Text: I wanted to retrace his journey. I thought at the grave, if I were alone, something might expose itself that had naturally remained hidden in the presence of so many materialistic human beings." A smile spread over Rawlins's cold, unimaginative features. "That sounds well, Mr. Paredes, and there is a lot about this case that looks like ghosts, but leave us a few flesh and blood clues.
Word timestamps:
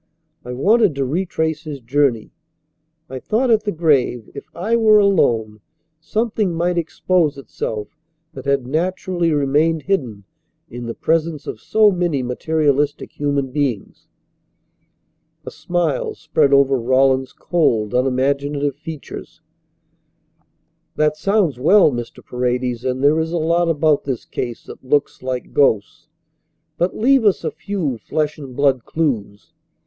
I 0.43 0.53
wanted 0.53 0.95
to 0.95 1.05
retrace 1.05 1.65
his 1.65 1.79
journey. 1.79 2.31
I 3.07 3.19
thought 3.19 3.51
at 3.51 3.65
the 3.65 3.71
grave, 3.71 4.31
if 4.33 4.45
I 4.55 4.75
were 4.75 4.97
alone, 4.97 5.59
something 5.99 6.55
might 6.55 6.75
expose 6.79 7.37
itself 7.37 7.95
that 8.33 8.45
had 8.45 8.65
naturally 8.65 9.31
remained 9.31 9.83
hidden 9.83 10.23
in 10.71 10.87
the 10.87 10.95
presence 10.95 11.45
of 11.45 11.61
so 11.61 11.91
many 11.91 12.23
materialistic 12.23 13.11
human 13.19 13.51
beings." 13.51 14.07
A 15.45 15.51
smile 15.51 16.15
spread 16.15 16.51
over 16.51 16.79
Rawlins's 16.79 17.31
cold, 17.33 17.93
unimaginative 17.93 18.77
features. 18.77 19.41
"That 20.95 21.15
sounds 21.15 21.59
well, 21.59 21.91
Mr. 21.91 22.25
Paredes, 22.25 22.83
and 22.83 23.03
there 23.03 23.19
is 23.19 23.31
a 23.31 23.37
lot 23.37 23.69
about 23.69 24.05
this 24.05 24.25
case 24.25 24.63
that 24.63 24.83
looks 24.83 25.21
like 25.21 25.53
ghosts, 25.53 26.07
but 26.79 26.97
leave 26.97 27.23
us 27.23 27.43
a 27.43 27.51
few 27.51 27.99
flesh 27.99 28.39
and 28.39 28.55
blood 28.55 28.83
clues. 28.83 29.53